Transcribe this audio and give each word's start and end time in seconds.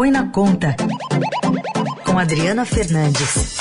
Põe 0.00 0.10
na 0.10 0.26
Conta, 0.28 0.74
com 2.06 2.18
Adriana 2.18 2.64
Fernandes. 2.64 3.58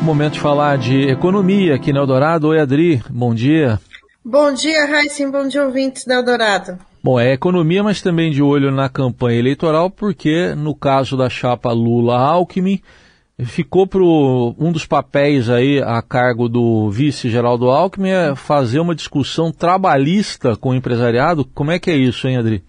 Momento 0.00 0.32
de 0.32 0.40
falar 0.40 0.78
de 0.78 1.10
economia 1.10 1.74
aqui 1.74 1.92
no 1.92 1.98
Eldorado. 1.98 2.48
Oi, 2.48 2.58
Adri, 2.58 3.02
bom 3.10 3.34
dia. 3.34 3.78
Bom 4.24 4.50
dia, 4.54 4.86
Raíssen, 4.86 5.30
bom 5.30 5.46
dia, 5.46 5.62
ouvintes 5.62 6.06
da 6.06 6.14
Eldorado. 6.14 6.78
Bom, 7.04 7.20
é 7.20 7.34
economia, 7.34 7.84
mas 7.84 8.00
também 8.00 8.30
de 8.30 8.42
olho 8.42 8.70
na 8.70 8.88
campanha 8.88 9.40
eleitoral, 9.40 9.90
porque 9.90 10.54
no 10.54 10.74
caso 10.74 11.18
da 11.18 11.28
chapa 11.28 11.70
Lula-Alckmin, 11.70 12.80
ficou 13.44 13.86
para 13.86 14.02
um 14.02 14.72
dos 14.72 14.86
papéis 14.86 15.48
aí 15.48 15.82
a 15.82 16.00
cargo 16.02 16.48
do 16.48 16.90
vice-geraldo 16.90 17.70
Alckmin 17.70 18.10
é 18.10 18.36
fazer 18.36 18.80
uma 18.80 18.94
discussão 18.94 19.52
trabalhista 19.52 20.56
com 20.56 20.70
o 20.70 20.74
empresariado. 20.74 21.44
Como 21.44 21.70
é 21.70 21.78
que 21.78 21.90
é 21.90 21.96
isso, 21.96 22.28
hein, 22.28 22.38
Adri? 22.38 22.64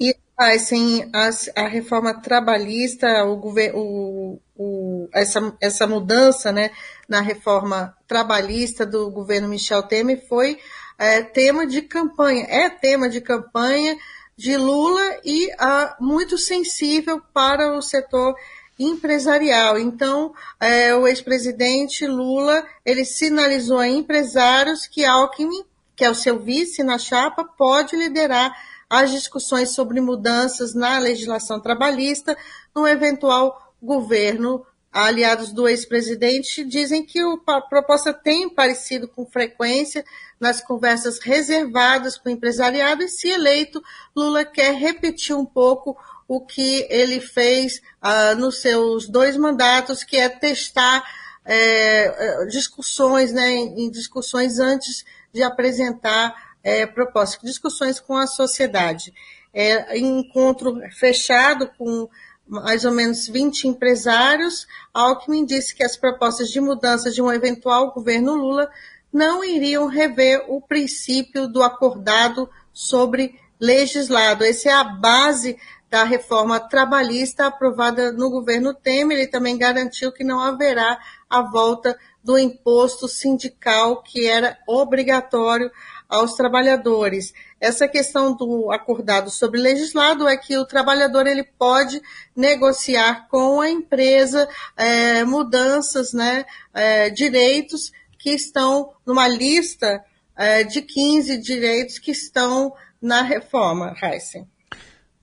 E 0.00 0.14
assim, 0.36 1.10
a, 1.12 1.62
a 1.62 1.68
reforma 1.68 2.14
trabalhista, 2.14 3.24
o, 3.24 3.40
o, 3.74 4.40
o, 4.56 5.08
essa, 5.12 5.54
essa 5.60 5.86
mudança 5.86 6.52
né, 6.52 6.70
na 7.08 7.20
reforma 7.20 7.94
trabalhista 8.06 8.86
do 8.86 9.10
governo 9.10 9.48
Michel 9.48 9.82
Temer 9.82 10.26
foi 10.28 10.58
é, 10.98 11.22
tema 11.22 11.66
de 11.66 11.82
campanha, 11.82 12.44
é 12.48 12.68
tema 12.68 13.08
de 13.08 13.20
campanha 13.20 13.96
de 14.36 14.56
Lula 14.56 15.16
e 15.24 15.50
ah, 15.58 15.96
muito 16.00 16.38
sensível 16.38 17.20
para 17.34 17.76
o 17.76 17.82
setor 17.82 18.36
empresarial. 18.78 19.78
Então, 19.78 20.32
é, 20.60 20.94
o 20.94 21.06
ex-presidente 21.06 22.06
Lula, 22.06 22.64
ele 22.84 23.04
sinalizou 23.04 23.78
a 23.78 23.88
empresários 23.88 24.86
que 24.86 25.04
Alckmin, 25.04 25.64
que 25.96 26.04
é 26.04 26.10
o 26.10 26.14
seu 26.14 26.38
vice 26.38 26.82
na 26.82 26.98
chapa, 26.98 27.44
pode 27.44 27.96
liderar 27.96 28.54
as 28.88 29.10
discussões 29.10 29.70
sobre 29.70 30.00
mudanças 30.00 30.74
na 30.74 30.98
legislação 30.98 31.60
trabalhista 31.60 32.36
no 32.74 32.86
eventual 32.86 33.74
governo. 33.82 34.64
Aliados 34.90 35.52
do 35.52 35.68
ex-presidente 35.68 36.64
dizem 36.64 37.04
que 37.04 37.20
a 37.46 37.60
proposta 37.60 38.12
tem 38.12 38.48
parecido 38.48 39.06
com 39.06 39.26
frequência 39.26 40.02
nas 40.40 40.62
conversas 40.62 41.18
reservadas 41.18 42.16
com 42.16 42.30
o 42.30 42.32
empresariado 42.32 43.02
e, 43.02 43.08
se 43.08 43.28
eleito, 43.28 43.82
Lula 44.16 44.46
quer 44.46 44.74
repetir 44.74 45.36
um 45.36 45.44
pouco 45.44 45.96
o 46.28 46.42
que 46.42 46.86
ele 46.90 47.20
fez 47.20 47.80
ah, 48.00 48.34
nos 48.34 48.60
seus 48.60 49.08
dois 49.08 49.36
mandatos, 49.36 50.04
que 50.04 50.18
é 50.18 50.28
testar 50.28 51.02
é, 51.44 52.44
discussões, 52.44 53.32
né, 53.32 53.50
em 53.50 53.90
discussões 53.90 54.58
antes 54.58 55.06
de 55.32 55.42
apresentar 55.42 56.34
é, 56.62 56.84
propostas, 56.84 57.40
discussões 57.42 57.98
com 57.98 58.14
a 58.14 58.26
sociedade. 58.26 59.14
É, 59.54 59.98
encontro 59.98 60.78
fechado 60.92 61.70
com 61.78 62.06
mais 62.46 62.84
ou 62.84 62.92
menos 62.92 63.26
20 63.26 63.68
empresários, 63.68 64.66
Alckmin 64.92 65.44
disse 65.44 65.74
que 65.74 65.84
as 65.84 65.96
propostas 65.96 66.50
de 66.50 66.60
mudança 66.60 67.10
de 67.10 67.20
um 67.20 67.32
eventual 67.32 67.92
governo 67.92 68.34
Lula 68.34 68.70
não 69.12 69.42
iriam 69.42 69.86
rever 69.86 70.44
o 70.48 70.60
princípio 70.60 71.48
do 71.48 71.62
acordado 71.62 72.48
sobre 72.72 73.38
legislado. 73.60 74.44
Essa 74.44 74.68
é 74.70 74.72
a 74.72 74.84
base 74.84 75.58
da 75.90 76.04
reforma 76.04 76.60
trabalhista 76.60 77.46
aprovada 77.46 78.12
no 78.12 78.30
governo 78.30 78.74
Temer. 78.74 79.18
Ele 79.18 79.26
também 79.26 79.56
garantiu 79.56 80.12
que 80.12 80.24
não 80.24 80.40
haverá 80.40 80.98
a 81.28 81.42
volta 81.42 81.98
do 82.22 82.38
imposto 82.38 83.08
sindical 83.08 84.02
que 84.02 84.26
era 84.26 84.58
obrigatório 84.66 85.70
aos 86.08 86.34
trabalhadores. 86.34 87.32
Essa 87.60 87.88
questão 87.88 88.34
do 88.34 88.70
acordado 88.70 89.30
sobre 89.30 89.60
legislado 89.60 90.28
é 90.28 90.36
que 90.36 90.56
o 90.56 90.64
trabalhador 90.64 91.26
ele 91.26 91.42
pode 91.42 92.00
negociar 92.34 93.26
com 93.28 93.60
a 93.60 93.68
empresa 93.68 94.48
é, 94.76 95.24
mudanças, 95.24 96.12
né, 96.12 96.44
é, 96.72 97.10
direitos 97.10 97.92
que 98.18 98.30
estão 98.30 98.92
numa 99.04 99.28
lista 99.28 100.04
é, 100.36 100.64
de 100.64 100.82
15 100.82 101.36
direitos 101.38 101.98
que 101.98 102.10
estão 102.10 102.72
na 103.00 103.22
reforma, 103.22 103.94
Heisen. 104.02 104.48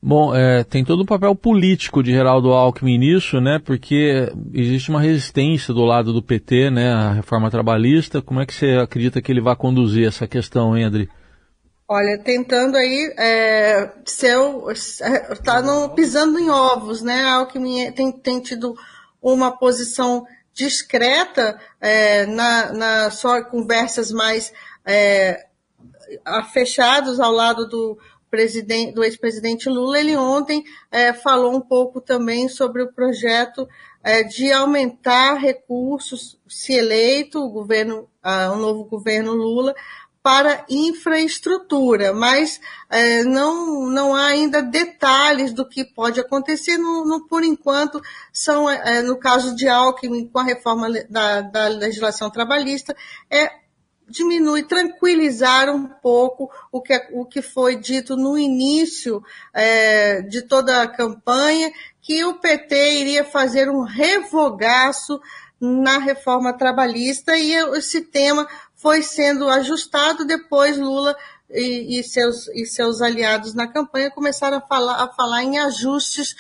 Bom, 0.08 0.36
é, 0.36 0.64
tem 0.64 0.86
todo 0.86 1.02
um 1.02 1.06
papel 1.06 1.34
político 1.34 2.04
de 2.04 2.12
Geraldo 2.12 2.54
Alckmin 2.54 3.00
nisso, 3.00 3.42
né? 3.42 3.58
Porque 3.58 4.32
existe 4.54 4.92
uma 4.92 5.02
resistência 5.02 5.74
do 5.74 5.84
lado 5.84 6.14
do 6.14 6.22
PT, 6.22 6.70
né? 6.70 6.94
A 6.94 7.12
reforma 7.14 7.50
trabalhista. 7.50 8.22
Como 8.22 8.40
é 8.40 8.46
que 8.46 8.54
você 8.54 8.74
acredita 8.74 9.20
que 9.20 9.32
ele 9.32 9.42
vai 9.42 9.56
conduzir 9.56 10.08
essa 10.08 10.28
questão, 10.28 10.78
hein? 10.78 11.10
Olha, 11.88 12.20
tentando 12.24 12.78
aí 12.78 13.16
é, 13.18 13.94
ser, 14.06 14.38
tá 15.44 15.64
no, 15.64 15.90
pisando 15.96 16.38
em 16.38 16.52
ovos, 16.52 17.02
né? 17.02 17.24
Alckmin 17.24 17.92
tem, 17.92 18.12
tem 18.12 18.40
tido 18.40 18.76
uma 19.20 19.58
posição 19.58 20.24
discreta 20.54 21.60
é, 21.82 22.28
na, 22.28 22.72
na 22.72 23.10
só 23.10 23.44
conversas 23.44 24.12
mais 24.12 24.54
é, 24.86 25.48
fechados 26.54 27.20
ao 27.20 27.32
lado 27.32 27.68
do 27.68 27.98
do 28.94 29.04
ex-presidente 29.04 29.70
Lula, 29.70 30.00
ele 30.00 30.16
ontem 30.16 30.64
é, 30.92 31.14
falou 31.14 31.56
um 31.56 31.62
pouco 31.62 32.02
também 32.02 32.48
sobre 32.50 32.84
o 32.84 32.92
projeto 32.92 33.68
é, 34.04 34.22
de 34.24 34.52
aumentar 34.52 35.34
recursos, 35.36 36.40
se 36.48 36.74
eleito 36.74 37.40
o 37.40 37.50
governo, 37.50 38.08
uh, 38.24 38.54
o 38.54 38.56
novo 38.58 38.84
governo 38.86 39.34
Lula, 39.34 39.74
para 40.22 40.66
infraestrutura, 40.70 42.12
mas 42.12 42.60
é, 42.90 43.24
não, 43.24 43.88
não 43.88 44.16
há 44.16 44.26
ainda 44.26 44.62
detalhes 44.62 45.54
do 45.54 45.68
que 45.68 45.86
pode 45.86 46.20
acontecer, 46.20 46.78
no, 46.78 47.06
no 47.06 47.28
por 47.28 47.44
enquanto, 47.44 48.02
são, 48.34 48.68
é, 48.68 49.04
no 49.04 49.18
caso 49.18 49.56
de 49.56 49.68
Alckmin, 49.68 50.28
com 50.28 50.40
a 50.40 50.44
reforma 50.44 50.88
da, 51.10 51.42
da 51.42 51.68
legislação 51.68 52.30
trabalhista, 52.32 52.96
é 53.30 53.65
diminui, 54.08 54.64
tranquilizar 54.64 55.70
um 55.70 55.88
pouco 55.88 56.50
o 56.72 56.82
que, 56.82 57.08
o 57.14 57.26
que 57.26 57.42
foi 57.42 57.76
dito 57.76 58.16
no 58.16 58.38
início 58.38 59.24
é, 59.54 60.22
de 60.22 60.42
toda 60.44 60.82
a 60.82 60.88
campanha, 60.88 61.72
que 62.02 62.24
o 62.24 62.36
PT 62.36 63.00
iria 63.00 63.24
fazer 63.24 63.70
um 63.70 63.82
revogaço 63.82 65.20
na 65.60 65.98
reforma 65.98 66.54
trabalhista 66.54 67.36
e 67.38 67.54
esse 67.78 68.02
tema 68.02 68.48
foi 68.76 69.02
sendo 69.02 69.50
ajustado, 69.50 70.26
depois 70.26 70.78
Lula 70.78 71.16
e, 71.50 72.00
e, 72.00 72.04
seus, 72.04 72.48
e 72.50 72.66
seus 72.66 73.02
aliados 73.02 73.54
na 73.54 73.68
campanha 73.68 74.12
começaram 74.12 74.58
a 74.58 74.62
falar, 74.62 75.04
a 75.04 75.08
falar 75.08 75.44
em 75.44 75.58
ajustes 75.60 76.36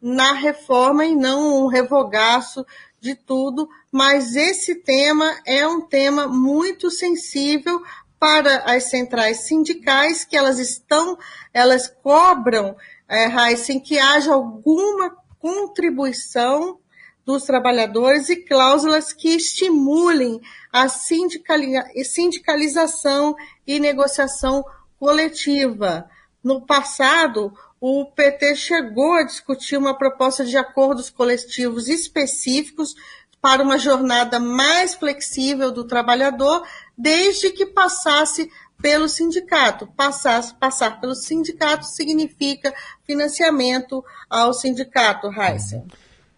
na 0.00 0.32
reforma 0.32 1.04
e 1.04 1.14
não 1.14 1.64
um 1.64 1.66
revogaço 1.66 2.64
de 3.00 3.14
tudo, 3.14 3.66
mas 3.90 4.36
esse 4.36 4.74
tema 4.74 5.40
é 5.46 5.66
um 5.66 5.80
tema 5.80 6.28
muito 6.28 6.90
sensível 6.90 7.82
para 8.18 8.58
as 8.58 8.90
centrais 8.90 9.46
sindicais, 9.46 10.22
que 10.24 10.36
elas 10.36 10.58
estão, 10.58 11.16
elas 11.54 11.88
cobram, 12.02 12.76
é, 13.08 13.26
Heisen, 13.26 13.80
que 13.80 13.98
haja 13.98 14.34
alguma 14.34 15.16
contribuição 15.38 16.78
dos 17.24 17.44
trabalhadores 17.44 18.28
e 18.28 18.36
cláusulas 18.36 19.10
que 19.12 19.30
estimulem 19.30 20.40
a 20.70 20.86
sindicalização 20.88 23.34
e 23.66 23.80
negociação 23.80 24.62
coletiva. 24.98 26.06
No 26.42 26.66
passado, 26.66 27.52
o 27.80 28.04
PT 28.04 28.56
chegou 28.56 29.14
a 29.14 29.24
discutir 29.24 29.78
uma 29.78 29.96
proposta 29.96 30.44
de 30.44 30.56
acordos 30.56 31.08
coletivos 31.08 31.88
específicos 31.88 32.94
para 33.40 33.62
uma 33.62 33.78
jornada 33.78 34.38
mais 34.38 34.94
flexível 34.94 35.72
do 35.72 35.84
trabalhador, 35.84 36.62
desde 36.96 37.50
que 37.50 37.64
passasse 37.64 38.50
pelo 38.82 39.08
sindicato. 39.08 39.86
Passar, 39.96 40.42
passar 40.58 41.00
pelo 41.00 41.14
sindicato 41.14 41.86
significa 41.86 42.74
financiamento 43.06 44.04
ao 44.28 44.52
sindicato, 44.52 45.30
Heisen. 45.32 45.84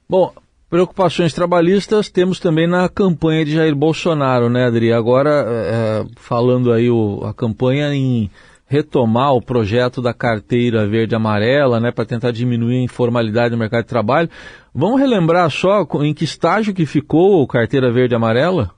Bom, 0.09 0.33
preocupações 0.71 1.33
trabalhistas 1.33 2.09
temos 2.09 2.39
também 2.39 2.69
na 2.69 2.89
campanha 2.89 3.45
de 3.45 3.55
Jair 3.55 3.75
Bolsonaro, 3.75 4.49
né, 4.49 4.67
Adri? 4.67 4.93
Agora, 4.93 5.45
é, 5.49 6.05
falando 6.17 6.73
aí 6.73 6.89
o, 6.89 7.25
a 7.25 7.35
campanha 7.35 7.93
em 7.93 8.31
retomar 8.73 9.35
o 9.35 9.43
projeto 9.43 10.01
da 10.01 10.15
carteira 10.15 10.89
verde 10.89 11.15
amarela, 11.15 11.79
né, 11.79 11.93
para 11.93 12.07
tentar 12.07 12.31
diminuir 12.31 12.79
a 12.79 12.85
informalidade 12.85 13.51
no 13.51 13.59
mercado 13.59 13.83
de 13.83 13.89
trabalho. 13.91 14.31
Vamos 14.75 14.99
relembrar 14.99 15.51
só 15.51 15.87
em 16.01 16.15
que 16.15 16.25
estágio 16.25 16.73
que 16.73 16.87
ficou 16.87 17.45
a 17.45 17.47
carteira 17.47 17.93
verde 17.93 18.15
amarela? 18.15 18.75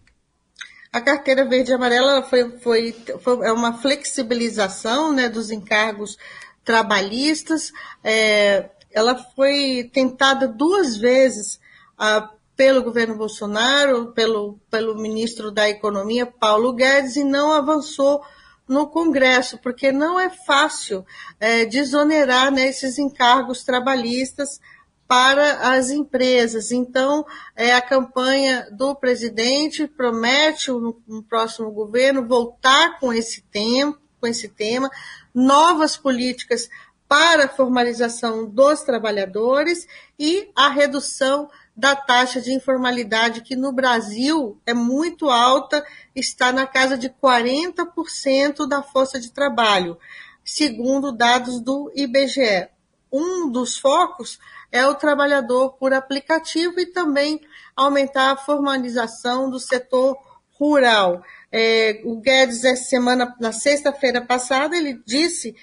A 0.92 1.00
carteira 1.00 1.44
verde 1.44 1.72
amarela 1.72 2.24
foi, 2.24 2.58
foi, 2.58 2.92
foi 3.20 3.46
é 3.46 3.52
uma 3.52 3.74
flexibilização 3.74 5.12
né, 5.12 5.28
dos 5.28 5.52
encargos 5.52 6.18
trabalhistas. 6.64 7.70
É, 8.02 8.70
ela 8.92 9.14
foi 9.36 9.88
tentada 9.92 10.48
duas 10.48 10.96
vezes 10.96 11.60
pelo 12.56 12.82
governo 12.82 13.16
Bolsonaro, 13.16 14.06
pelo, 14.06 14.58
pelo 14.68 14.96
ministro 14.96 15.52
da 15.52 15.68
Economia, 15.68 16.26
Paulo 16.26 16.72
Guedes, 16.72 17.14
e 17.14 17.22
não 17.22 17.52
avançou 17.52 18.20
no 18.68 18.86
Congresso, 18.86 19.58
porque 19.58 19.92
não 19.92 20.18
é 20.18 20.30
fácil 20.30 21.04
é, 21.38 21.64
desonerar 21.64 22.50
né, 22.50 22.68
esses 22.68 22.98
encargos 22.98 23.62
trabalhistas 23.62 24.60
para 25.06 25.74
as 25.74 25.90
empresas. 25.90 26.72
Então, 26.72 27.26
é, 27.54 27.74
a 27.74 27.82
campanha 27.82 28.68
do 28.72 28.94
presidente 28.94 29.86
promete 29.86 30.70
no, 30.70 31.22
próximo 31.28 31.70
governo 31.70 32.26
voltar 32.26 32.98
com 32.98 33.12
esse 33.12 33.42
tema, 33.42 33.98
com 34.20 34.26
esse 34.26 34.48
tema, 34.48 34.90
novas 35.34 35.96
políticas 35.96 36.68
para 37.06 37.44
a 37.44 37.48
formalização 37.48 38.48
dos 38.48 38.80
trabalhadores 38.80 39.86
e 40.18 40.50
a 40.56 40.68
redução 40.68 41.50
da 41.76 41.96
taxa 41.96 42.40
de 42.40 42.52
informalidade, 42.52 43.40
que 43.40 43.56
no 43.56 43.72
Brasil 43.72 44.60
é 44.64 44.72
muito 44.72 45.28
alta, 45.28 45.84
está 46.14 46.52
na 46.52 46.66
casa 46.66 46.96
de 46.96 47.08
40% 47.08 48.68
da 48.68 48.82
força 48.82 49.18
de 49.18 49.32
trabalho, 49.32 49.98
segundo 50.44 51.10
dados 51.10 51.60
do 51.60 51.90
IBGE. 51.94 52.68
Um 53.12 53.50
dos 53.50 53.78
focos 53.78 54.38
é 54.70 54.86
o 54.86 54.94
trabalhador 54.94 55.74
por 55.74 55.92
aplicativo 55.92 56.80
e 56.80 56.86
também 56.86 57.40
aumentar 57.76 58.32
a 58.32 58.36
formalização 58.36 59.50
do 59.50 59.58
setor 59.58 60.16
rural. 60.58 61.22
É, 61.50 62.00
o 62.04 62.20
Guedes, 62.20 62.64
essa 62.64 62.84
semana, 62.84 63.34
na 63.40 63.52
sexta-feira 63.52 64.20
passada, 64.20 64.76
ele 64.76 65.00
disse 65.06 65.54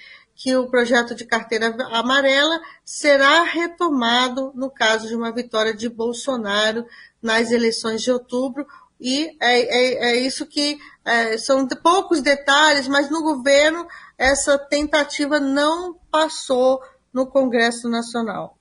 que 0.42 0.56
o 0.56 0.66
projeto 0.66 1.14
de 1.14 1.24
carteira 1.24 1.72
amarela 1.92 2.60
será 2.84 3.44
retomado 3.44 4.50
no 4.56 4.68
caso 4.68 5.06
de 5.06 5.14
uma 5.14 5.30
vitória 5.30 5.72
de 5.72 5.88
Bolsonaro 5.88 6.84
nas 7.22 7.52
eleições 7.52 8.02
de 8.02 8.10
outubro. 8.10 8.66
E 9.00 9.36
é, 9.40 9.60
é, 9.60 10.10
é 10.10 10.16
isso 10.16 10.44
que 10.44 10.78
é, 11.04 11.38
são 11.38 11.68
poucos 11.68 12.20
detalhes, 12.20 12.88
mas 12.88 13.08
no 13.08 13.22
governo 13.22 13.86
essa 14.18 14.58
tentativa 14.58 15.38
não 15.38 15.94
passou 16.10 16.80
no 17.14 17.24
Congresso 17.24 17.88
Nacional. 17.88 18.56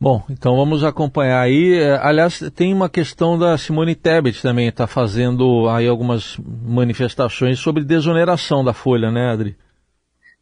Bom, 0.00 0.22
então 0.30 0.54
vamos 0.54 0.84
acompanhar 0.84 1.40
aí. 1.40 1.80
É, 1.80 1.98
aliás, 2.00 2.38
tem 2.54 2.72
uma 2.72 2.88
questão 2.88 3.36
da 3.36 3.58
Simone 3.58 3.96
Tebet 3.96 4.40
também, 4.40 4.68
está 4.68 4.86
fazendo 4.86 5.68
aí 5.68 5.88
algumas 5.88 6.36
manifestações 6.38 7.58
sobre 7.58 7.82
desoneração 7.82 8.62
da 8.62 8.72
Folha, 8.72 9.10
né, 9.10 9.32
Adri? 9.32 9.63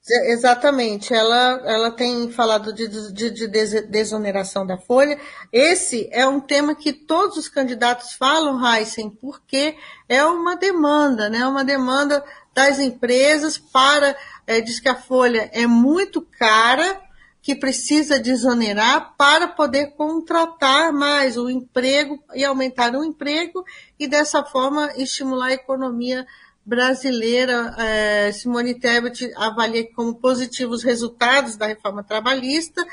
Exatamente, 0.04 1.14
ela, 1.14 1.62
ela 1.64 1.90
tem 1.92 2.28
falado 2.32 2.72
de, 2.72 2.88
de, 2.88 3.30
de, 3.30 3.46
desoneração 3.82 4.66
da 4.66 4.76
folha. 4.76 5.16
Esse 5.52 6.08
é 6.10 6.26
um 6.26 6.40
tema 6.40 6.74
que 6.74 6.92
todos 6.92 7.36
os 7.36 7.48
candidatos 7.48 8.14
falam, 8.14 8.60
Heisen, 8.60 9.10
porque 9.10 9.76
é 10.08 10.24
uma 10.24 10.56
demanda, 10.56 11.30
né? 11.30 11.46
Uma 11.46 11.64
demanda 11.64 12.24
das 12.52 12.80
empresas 12.80 13.56
para, 13.56 14.16
é, 14.44 14.60
diz 14.60 14.80
que 14.80 14.88
a 14.88 14.96
folha 14.96 15.48
é 15.52 15.68
muito 15.68 16.20
cara, 16.36 17.00
que 17.40 17.54
precisa 17.54 18.18
desonerar 18.18 19.14
para 19.16 19.46
poder 19.46 19.92
contratar 19.96 20.92
mais 20.92 21.36
o 21.36 21.48
emprego 21.48 22.20
e 22.34 22.44
aumentar 22.44 22.92
o 22.94 23.04
emprego 23.04 23.64
e 23.98 24.08
dessa 24.08 24.42
forma 24.44 24.92
estimular 24.96 25.46
a 25.46 25.52
economia 25.52 26.26
brasileira, 26.64 27.74
é, 27.78 28.32
Simone 28.32 28.74
Tebet 28.74 29.32
avalia 29.36 29.86
como 29.94 30.14
positivos 30.14 30.78
os 30.78 30.84
resultados 30.84 31.56
da 31.56 31.66
reforma 31.66 32.02
trabalhista, 32.02 32.84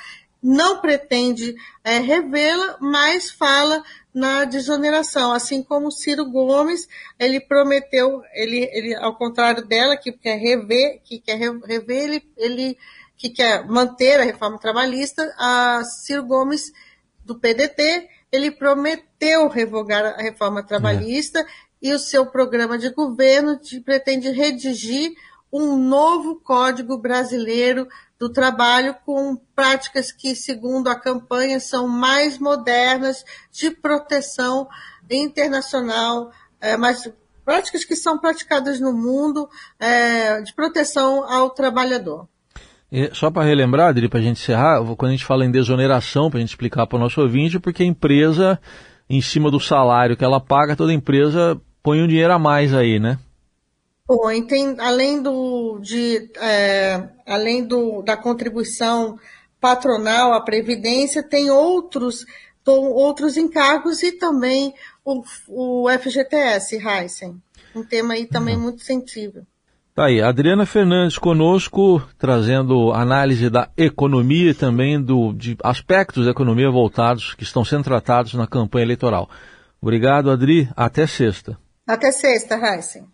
não 0.41 0.79
pretende 0.79 1.55
é, 1.83 1.99
revê-la, 1.99 2.77
mas 2.79 3.29
fala 3.29 3.83
na 4.13 4.45
desoneração, 4.45 5.31
assim 5.31 5.61
como 5.61 5.91
Ciro 5.91 6.25
Gomes, 6.25 6.87
ele 7.19 7.39
prometeu, 7.39 8.23
ele, 8.33 8.69
ele 8.71 8.95
ao 8.95 9.15
contrário 9.15 9.65
dela, 9.65 9.97
que 9.97 10.11
quer 10.11 10.37
rever, 10.37 11.01
que 11.03 11.19
quer 11.19 11.37
rever, 11.37 12.03
ele, 12.03 12.23
ele 12.37 12.77
que 13.17 13.29
quer 13.29 13.65
manter 13.67 14.19
a 14.19 14.23
reforma 14.23 14.57
trabalhista, 14.57 15.23
a 15.37 15.83
Ciro 15.83 16.23
Gomes 16.23 16.71
do 17.23 17.35
PDT, 17.35 18.07
ele 18.31 18.49
prometeu 18.49 19.47
revogar 19.49 20.05
a 20.05 20.21
reforma 20.21 20.63
trabalhista 20.63 21.39
é 21.39 21.45
e 21.81 21.93
o 21.93 21.99
seu 21.99 22.25
programa 22.25 22.77
de 22.77 22.89
governo 22.89 23.59
pretende 23.83 24.29
redigir 24.29 25.11
um 25.51 25.75
novo 25.77 26.35
Código 26.35 26.97
Brasileiro 26.97 27.87
do 28.19 28.29
Trabalho 28.29 28.95
com 29.05 29.37
práticas 29.55 30.11
que, 30.11 30.35
segundo 30.35 30.89
a 30.89 30.95
campanha, 30.95 31.59
são 31.59 31.87
mais 31.87 32.37
modernas 32.37 33.23
de 33.51 33.71
proteção 33.71 34.67
internacional, 35.09 36.31
é, 36.59 36.75
mas 36.75 37.09
práticas 37.43 37.83
que 37.83 37.95
são 37.95 38.19
praticadas 38.19 38.79
no 38.79 38.93
mundo 38.93 39.49
é, 39.79 40.41
de 40.41 40.53
proteção 40.53 41.23
ao 41.23 41.49
trabalhador. 41.49 42.27
E 42.91 43.09
só 43.13 43.31
para 43.31 43.43
relembrar, 43.43 43.89
Adri, 43.89 44.09
para 44.09 44.19
a 44.19 44.23
gente 44.23 44.41
encerrar, 44.41 44.83
quando 44.95 45.09
a 45.09 45.15
gente 45.15 45.25
fala 45.25 45.45
em 45.45 45.51
desoneração, 45.51 46.29
para 46.29 46.39
a 46.39 46.41
gente 46.41 46.49
explicar 46.49 46.85
para 46.87 46.97
o 46.97 46.99
nosso 46.99 47.21
ouvinte, 47.21 47.59
porque 47.59 47.83
a 47.83 47.85
empresa, 47.85 48.59
em 49.09 49.21
cima 49.21 49.49
do 49.49 49.59
salário 49.59 50.17
que 50.17 50.23
ela 50.23 50.39
paga, 50.39 50.75
toda 50.75 50.91
empresa 50.91 51.59
põe 51.89 52.03
um 52.03 52.07
dinheiro 52.07 52.31
a 52.31 52.37
mais 52.37 52.71
aí, 52.71 52.99
né? 52.99 53.17
Põe, 54.05 54.43
tem, 54.43 54.75
além 54.77 55.23
do, 55.23 55.79
de, 55.79 56.29
é, 56.39 57.09
além 57.25 57.65
do, 57.65 58.03
da 58.03 58.15
contribuição 58.15 59.17
patronal 59.59 60.33
à 60.33 60.39
Previdência, 60.39 61.23
tem 61.23 61.49
outros, 61.49 62.27
outros 62.67 63.37
encargos 63.37 64.03
e 64.03 64.11
também 64.11 64.71
o, 65.03 65.23
o 65.47 65.87
FGTS, 65.89 66.75
Heisen. 66.75 67.41
Um 67.75 67.83
tema 67.83 68.13
aí 68.13 68.27
também 68.27 68.55
uhum. 68.55 68.61
muito 68.61 68.83
sensível. 68.83 69.41
Tá 69.95 70.05
aí, 70.05 70.21
Adriana 70.21 70.67
Fernandes 70.67 71.17
conosco, 71.17 72.07
trazendo 72.19 72.91
análise 72.93 73.49
da 73.49 73.67
economia 73.75 74.51
e 74.51 74.53
também 74.53 75.01
do, 75.01 75.33
de 75.33 75.57
aspectos 75.63 76.25
da 76.25 76.31
economia 76.31 76.69
voltados 76.69 77.33
que 77.33 77.41
estão 77.41 77.65
sendo 77.65 77.85
tratados 77.85 78.35
na 78.35 78.45
campanha 78.45 78.85
eleitoral. 78.85 79.27
Obrigado, 79.81 80.29
Adri. 80.29 80.69
Até 80.75 81.07
sexta. 81.07 81.57
Até 81.89 82.11
sexta, 82.11 82.55
Heisen. 82.55 83.11